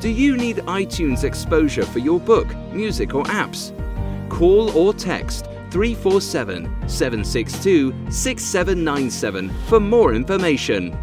[0.00, 3.72] Do you need iTunes exposure for your book, music, or apps?
[4.30, 10.96] Call or text 347 762 6797 for more information.